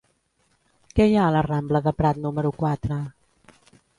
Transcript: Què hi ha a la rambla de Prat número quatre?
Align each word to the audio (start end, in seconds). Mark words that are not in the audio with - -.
Què 0.99 1.05
hi 1.09 1.13
ha 1.19 1.25
a 1.25 1.33
la 1.35 1.43
rambla 1.47 1.83
de 1.87 1.95
Prat 2.01 2.21
número 2.25 2.53
quatre? 2.63 3.01